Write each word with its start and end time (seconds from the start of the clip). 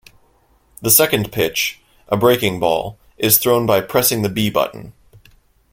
The 0.81 0.89
second 0.89 1.31
pitch, 1.31 1.79
a 2.07 2.17
breaking 2.17 2.59
ball, 2.59 2.97
is 3.19 3.37
thrown 3.37 3.67
by 3.67 3.81
pressing 3.81 4.23
the 4.23 4.29
B 4.29 4.49
button. 4.49 4.93